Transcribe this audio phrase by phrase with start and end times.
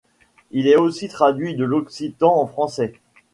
[0.49, 2.95] Il a aussi traduit de l'occitan en français.